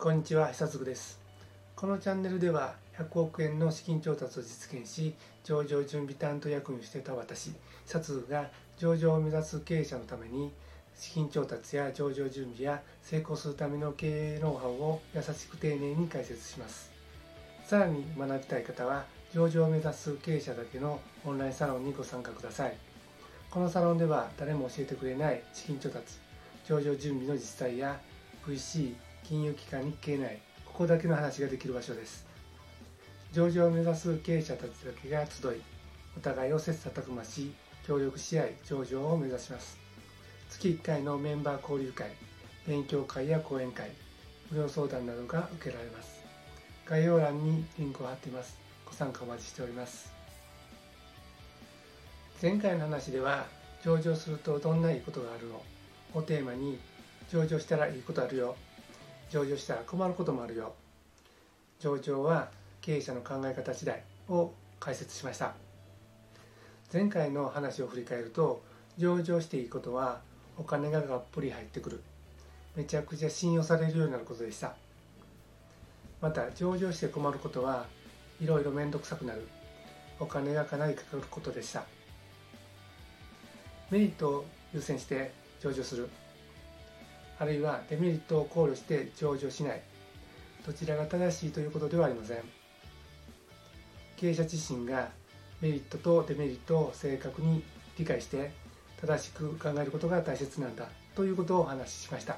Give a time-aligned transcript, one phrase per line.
[0.00, 1.18] こんにちは久嗣です。
[1.74, 7.50] このチャンネルでは100億円の資金調達を実現し上場準備担当役員をしていた私
[7.84, 10.52] 久嗣が上場を目指す経営者のために
[10.94, 16.92] 資金調達や上場準備や成功するための経営ノウハウを優しく丁寧に解説します。
[17.64, 19.04] さらに学びたい方は
[19.34, 22.76] 上場を目指す経営者だけのオンラインサロンにご参加ください。
[23.50, 26.18] このサロンでは誰も教えてくれない資金調達
[26.68, 28.00] 上場準備の実際や
[28.46, 28.94] VC
[29.28, 32.26] 金融機関に経内ここだけの話ができる場所です。
[33.30, 35.60] 上場を目指す経営者たちだけが集い
[36.16, 37.52] お互いを切磋琢磨し
[37.86, 39.76] 協力し合い上場を目指します。
[40.48, 42.10] 月1回のメンバー交流会
[42.66, 43.90] 勉強会や講演会
[44.50, 46.22] 無料相談などが受けられます。
[46.86, 48.58] 概要欄にリンクを貼っています。
[48.86, 50.10] ご参加お待ちしております。
[52.40, 53.44] 前回の話では
[53.84, 55.60] 上場するとどんないいことがあるの？
[56.14, 56.78] をテーマに
[57.30, 58.56] 上場したらいいことあるよ。
[59.30, 60.74] 上場したら困ることもあるよ。
[61.78, 62.50] 上場は
[62.80, 65.54] 経営者の考え方次第を解説しました。
[66.92, 68.62] 前回の話を振り返ると
[68.96, 70.20] 上場していいことは
[70.56, 72.02] お金ががっぷり入ってくる。
[72.74, 74.74] めちゃくちゃ信用されるようになることでした。
[76.20, 77.86] また上場して困ることは
[78.40, 79.46] いろいろ面倒くさくなる。
[80.20, 81.84] お金がかなりかかることでした。
[83.90, 86.08] メリットを優先して上場する。
[87.38, 89.80] あるいはデメリットを考慮して上場しない。
[90.66, 92.38] どちらが正しいということではありません。
[94.16, 95.08] 経営者自身が
[95.60, 97.62] メリットとデメリットを正確に
[97.96, 98.50] 理解して
[99.00, 102.36] 正しく考えることが大切なんだということをお話ししました。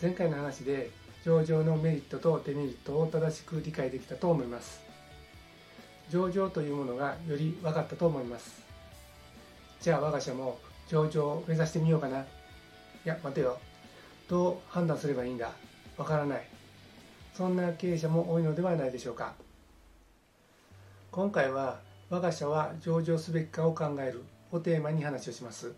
[0.00, 0.90] 前回の話で
[1.24, 4.80] 上場のメリットとデメリットを正しく理解できたと思います。
[6.10, 8.62] 上場というものがより分かったと思います。
[9.80, 12.20] じゃあ我が社も上場を目指してみようかな。
[12.20, 12.24] い
[13.04, 13.58] や待てよ。
[14.28, 15.50] どう判断すればいいんだ？
[15.96, 16.46] わからない。
[17.34, 19.34] そんな経営者も多いのではないでしょうか。
[21.10, 21.78] 今回は
[22.10, 24.22] 我が社は上場すべきかを考える
[24.52, 25.72] をテーマに話をします。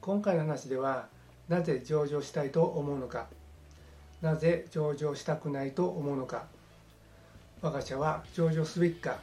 [0.00, 1.08] 今回の話では
[1.48, 3.26] なぜ上場したいと思うのか。
[4.20, 6.44] なぜ上場したくないと思うのか。
[7.62, 9.18] 我が社は上場すべきか。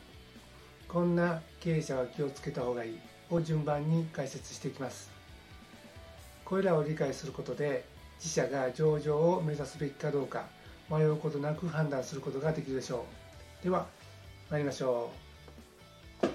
[0.88, 3.00] こんな経営者は気をつけた方がいい。
[3.31, 5.09] を順番に解説していきます。
[6.44, 7.85] これらを理解することで
[8.18, 10.46] 自社が上場を目指すべきかどうか
[10.90, 13.06] 迷うことなく判断することができるでしょ
[13.62, 13.64] う。
[13.64, 13.88] では
[14.50, 15.12] 参りましょ
[16.24, 16.28] う。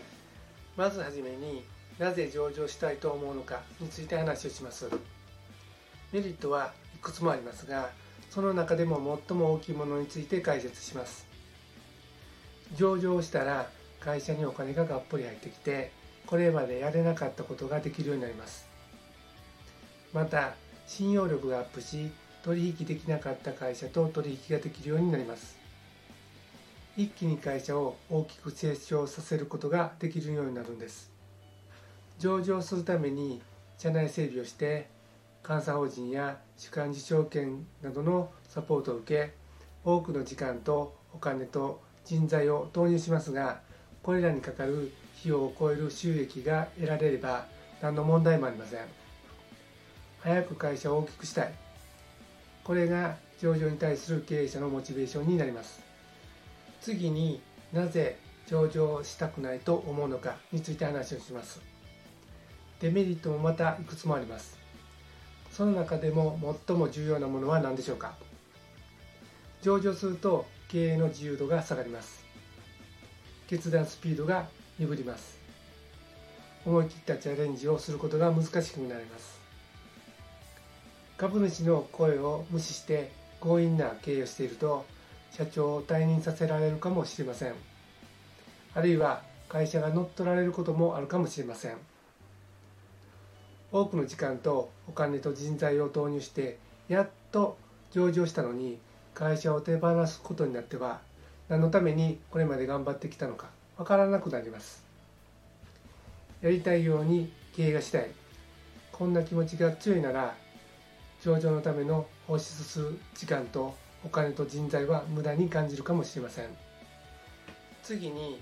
[0.76, 1.64] まずはじめに
[1.98, 4.88] なぜ上場したいと思うのかについて話をします。
[6.12, 7.91] メリットはいくつもありますが
[8.30, 11.26] その中でも最も大きいものについて解説します。
[12.76, 13.68] 上場したら
[14.00, 15.92] 会社にお金ががっぽり入ってきて
[16.26, 18.66] これまでやれなかったことができるようになります。
[20.12, 20.54] また
[20.90, 22.10] 信用力がアップし
[22.42, 25.56] 取引できなかった会社と取引ができるようになります。
[26.96, 31.12] 一気に会社を大きく成長させることができるようになるんです。
[32.18, 33.40] 上場するために
[33.78, 34.88] 社内整備をして
[35.46, 39.32] 監査法人や主幹事証券などのサポートを受け
[39.84, 43.60] 多くの時間とお金と人材を投入しますが
[44.02, 47.46] これらにかかる費用を超える収益が得られれば
[47.80, 48.99] 何の問題もありません。
[50.22, 51.54] 早く会社を大きくしたい。
[52.62, 55.81] これが上場に対する経営者のモチベーションになります。
[56.81, 57.41] 次に
[57.72, 61.60] なぜ上場したくないと思うのかについて話をします。
[62.80, 64.59] デメリットもまたいくつもあります。
[65.50, 68.14] その中でも最も重要なものは何でしょうか。
[69.62, 72.25] 上場すると経営の自由度が下がります。
[73.48, 74.48] 決断スピードが
[74.78, 75.38] 鈍ります。
[76.64, 79.39] 思い切ったチャレンジをすることが難しくなります。
[81.20, 83.10] 株主の声を無視して
[83.42, 84.86] 強引な経営をしていると
[85.32, 87.53] 社長を退任させられるかもしれません。
[88.75, 91.76] あるいは会社が乗っ取られることもあるかもしれません。
[93.70, 96.56] 多くの時間とお金と人材を投入して
[96.88, 97.59] やっと
[97.91, 98.78] 上場したのに
[99.12, 101.00] 会社を手放すことになっては
[101.50, 104.83] 何のためにこれまで頑張ってきたのかわからなくなります。
[106.41, 108.10] やりたいように経営がしたい。
[108.91, 110.34] こんな気持ちが強いなら
[111.22, 113.74] 上場のための放出する時間と
[114.04, 116.46] お金と人材は無駄に感じるかもしれません。
[117.82, 118.40] 次に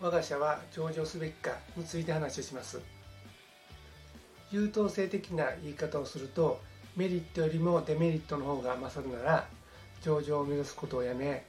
[0.00, 2.80] 我が社は上場すべきかについて話をします。
[4.50, 6.60] 優等生的な言い方をすると
[6.96, 9.46] メリットよりもデメリットの方が勝るなら
[10.02, 11.44] 上場を目指すことをやめ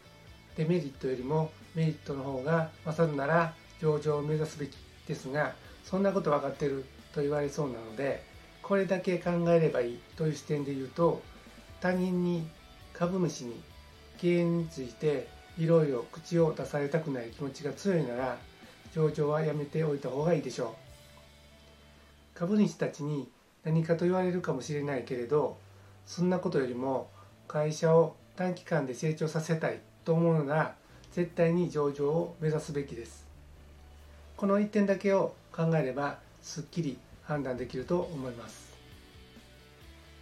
[0.55, 4.75] デメリットよりもメリットの方が勝るなら上場を目指すべき
[5.07, 5.53] ですが
[5.85, 6.83] そんなこと分かってる
[7.13, 8.23] と言われそうなので
[8.67, 11.21] これだけ考えればいいという視点で言うと
[11.79, 12.45] 他人に
[12.91, 13.61] 株主に
[14.17, 18.37] 経営についていろいろ口を出されたくない気持ちが強いなら
[18.93, 20.75] 上場はやめておいた方がいいでしょ
[22.35, 22.37] う。
[22.37, 23.29] 株主たちに
[23.63, 25.57] 何かと言われるかもしれないけれど
[26.05, 27.09] そんなことよりも
[27.47, 30.75] 会社を短期間で成長させたいと思うのなら
[31.13, 33.25] 絶対に上場を目指すべきです。
[34.35, 38.71] この1点だけを考えればすっきり判断できると思います。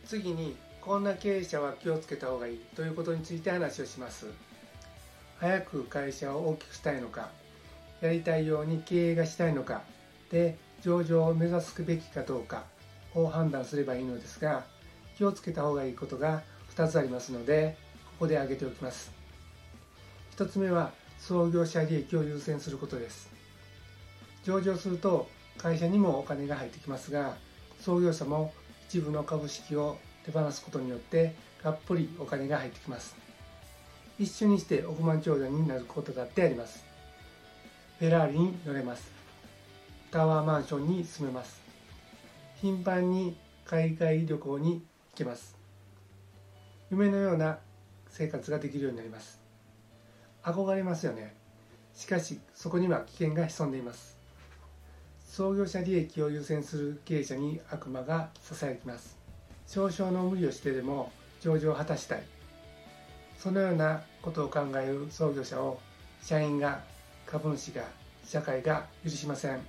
[0.06, 4.28] 次にこんな経営者は気をつけた方がいいということについて話をします。
[5.40, 7.30] 早く会社を大きくしたいのか
[8.02, 9.82] やりたいように経営がしたいのか
[10.32, 12.64] で上場を目指すべきかどうか
[13.14, 14.64] を判断すればいいのですが
[15.18, 16.42] 気をつけた方がいいことが
[16.76, 19.12] 2つありますのでここで挙げておきます。
[20.38, 23.30] 1つ目は創業者利益を優先することです。
[24.44, 27.36] 上場すると会社にもお金が入ってきますが
[27.80, 28.54] 創業者も
[28.90, 33.16] 一部の株式を手放すことによってがっぷりお金が入ってきます。
[34.18, 36.84] 一緒にして億万長者になることだってあります。
[38.00, 39.10] フェラーリに乗れます。
[40.12, 41.60] タワーマンションに住めます。
[42.62, 43.36] 頻繁に
[43.66, 44.82] 海外旅行に行
[45.16, 45.56] けます。
[46.92, 47.60] 夢のような
[48.10, 49.40] 生活ができるようになります。
[50.44, 51.36] 憧れますよね。
[51.94, 54.15] しかしそこには危険が潜んでいます。
[55.36, 59.18] 創業者利益を優先する経営者に悪魔がささやきます。
[59.68, 61.12] 少々の無理をしてでも
[61.42, 62.24] 上場を果たしたい。
[63.38, 65.78] そのようなことを考える創業者を
[66.24, 66.80] 社員が
[67.26, 67.84] 株主が
[68.24, 69.60] 社会が許しません。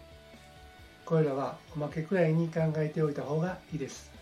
[1.04, 4.12] これらはおまけくらいに考えておいた方がいいです。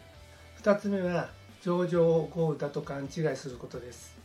[0.62, 1.28] 2つ目は
[1.60, 4.16] 上場をゴールだと勘違いすることです。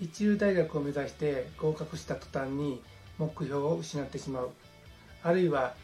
[0.00, 2.80] 一流大学を目指して合格した途端に
[3.18, 4.50] 目標を失ってしまう。
[5.24, 5.74] あるいは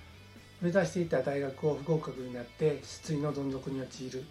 [0.60, 4.24] 目指していた大学を不合格になって失意のどん底に陥る。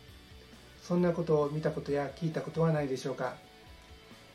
[0.82, 3.36] そんなことを見たことや聞いたことはないでしょうか。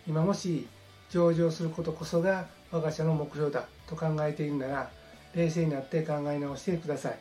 [0.07, 0.67] 今もし
[1.11, 4.91] 上場することこそが我が社の目標だと考えているなら
[5.35, 7.19] 冷静になって考え直してください。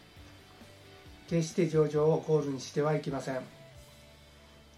[1.28, 3.42] 決して上場をゴールにしてはいけません。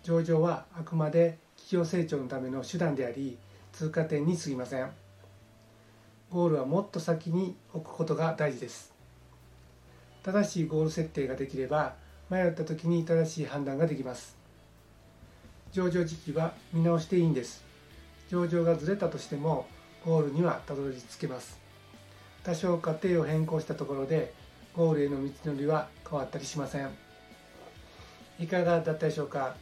[0.04, 3.38] 上場はあくまで企業成長のための手段であり
[3.72, 4.90] 通過点に過ぎません。
[6.30, 8.91] ゴールはもっと先に置くことが大事です。
[10.24, 11.96] 正しいゴール設定ができれば
[12.30, 14.38] 迷った時に正しい判断ができます。
[15.72, 17.64] 上場時期は見直していいんです。
[18.30, 19.68] 上場がずれたとしても
[20.06, 21.60] ゴールにはたどり着けます。
[22.44, 24.34] 多少過程を変更したところで
[24.76, 26.90] ゴールへの道のりは変わったりしません。
[28.40, 29.56] いかがだったでしょうか？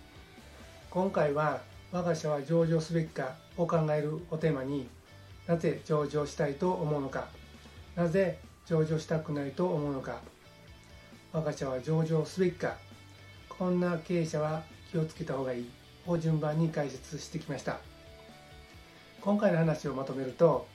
[0.90, 1.62] 今回は
[1.92, 4.88] 我が社は上場すべきかを考えるおテーマに
[5.48, 7.28] なぜ上場したいと思うのか。
[7.96, 10.22] なぜ上場したくないと思うのか。
[11.32, 12.78] 我が社は上場すべきか。
[13.50, 15.70] こんな経営者は気をつけた方がいい。
[16.08, 17.80] を順番に解説してきました。
[19.22, 20.66] 今回の話をまとめると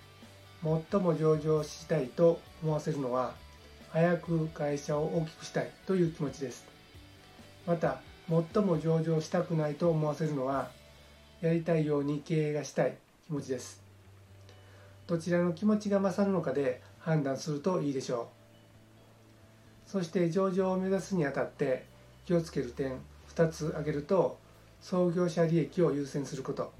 [0.62, 3.34] 最も上場したいと思わせるのは
[3.90, 6.64] 早く会社を大きくしたいという気持ちです。
[7.66, 10.70] また最も上場したくないと思わせるのは
[11.40, 12.96] やりたいように経営がしたい
[13.26, 13.82] 気持ちです。
[15.06, 18.43] どちらの気持ちが勝るのかで判断するといいでしょう。
[19.86, 21.84] そして上場を目指すにあたって
[22.26, 22.98] 気をつける点
[23.34, 24.38] 2つ挙げると
[24.80, 26.72] 創業者利益を優先すること。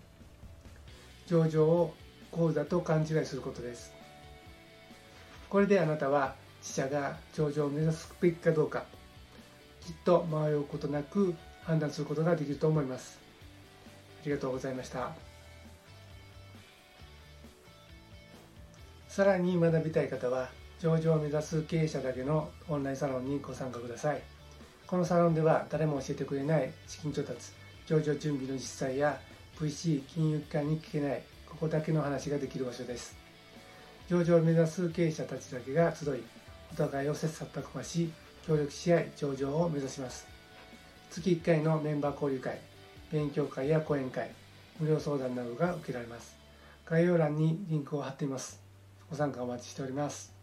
[1.26, 1.94] 上場を
[2.32, 3.92] ゴールだと勘違いすることです。
[5.48, 8.84] これであなたは自社が上場を目指すべきかどうか
[9.80, 13.18] きっと迷うことなく判断することができると思います。
[14.22, 15.14] ありがとうございました。
[19.08, 20.50] さらに学びたい方は
[20.84, 24.20] 上場を目指す経営者だけのオンラインサロンにご参加ください。
[24.86, 27.52] このサロンでは誰も教えてくれない資金調達
[27.86, 29.18] 上場準備の実際や
[29.58, 33.16] VC 金融機関に聞けないここだけの話ができる場所です。
[34.10, 36.22] 上場を目指す経営者たちだけが集い
[36.70, 38.12] お互いを切磋琢磨し
[38.46, 40.26] 協力し合い上場を目指します。
[41.10, 42.58] 月1回のメンバー交流会
[43.10, 44.30] 勉強会や講演会
[44.78, 46.36] 無料相談などが受けられます。
[46.84, 48.60] 概要欄にリンクを貼っています。
[49.08, 50.33] ご参加お待ちしております。